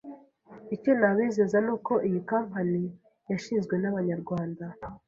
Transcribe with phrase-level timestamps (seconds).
[0.75, 2.81] Icyo nabizeza ni uko iyi kampani
[3.31, 4.65] yashinzwe n’Abanyarwanda